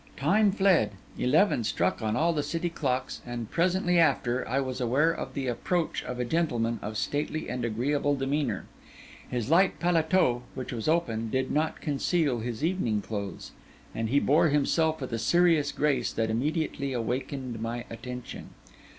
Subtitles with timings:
[0.17, 5.11] Time fled; eleven struck on all the city clocks; and presently after I was aware
[5.11, 8.65] of the approach of a gentleman of stately and agreeable demeanour.
[9.29, 12.39] He was smoking as he walked; his light paletôt, which was open, did not conceal
[12.39, 13.51] his evening clothes;
[13.93, 18.49] and he bore himself with a serious grace that immediately awakened my attention.